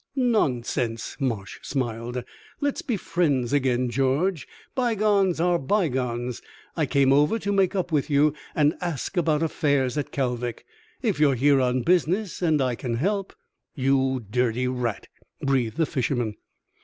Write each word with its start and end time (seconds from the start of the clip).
"Nonsense!" 0.15 1.15
Marsh 1.19 1.59
smiled. 1.61 2.23
"Let's 2.59 2.81
be 2.81 2.97
friends 2.97 3.53
again, 3.53 3.87
George. 3.91 4.47
Bygones 4.73 5.39
are 5.39 5.59
bygones. 5.59 6.41
I 6.75 6.87
came 6.87 7.13
over 7.13 7.37
to 7.37 7.51
make 7.51 7.75
up 7.75 7.91
with 7.91 8.09
you 8.09 8.33
and 8.55 8.75
ask 8.81 9.15
about 9.15 9.43
affairs 9.43 9.99
at 9.99 10.11
Kalvik. 10.11 10.65
If 11.03 11.19
you 11.19 11.29
are 11.29 11.35
here 11.35 11.61
on 11.61 11.83
business 11.83 12.41
and 12.41 12.63
I 12.63 12.73
can 12.73 12.95
help" 12.95 13.35
"You 13.75 14.25
dirty 14.27 14.67
rat!" 14.67 15.05
breathed 15.45 15.77
the 15.77 15.85
fisherman. 15.85 16.33